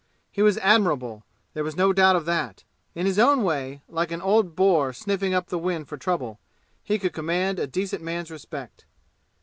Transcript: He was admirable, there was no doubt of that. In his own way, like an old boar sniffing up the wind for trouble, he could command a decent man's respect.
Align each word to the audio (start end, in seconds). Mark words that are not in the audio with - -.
He 0.31 0.41
was 0.41 0.57
admirable, 0.57 1.25
there 1.53 1.63
was 1.63 1.77
no 1.77 1.93
doubt 1.93 2.15
of 2.15 2.25
that. 2.25 2.63
In 2.95 3.05
his 3.05 3.19
own 3.19 3.43
way, 3.43 3.83
like 3.87 4.11
an 4.11 4.19
old 4.19 4.55
boar 4.55 4.93
sniffing 4.93 5.35
up 5.35 5.49
the 5.49 5.59
wind 5.59 5.87
for 5.87 5.95
trouble, 5.95 6.39
he 6.81 6.97
could 6.97 7.13
command 7.13 7.59
a 7.59 7.67
decent 7.67 8.01
man's 8.01 8.31
respect. 8.31 8.85